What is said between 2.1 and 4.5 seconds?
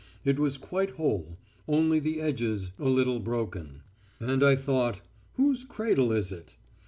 edges a little broken. And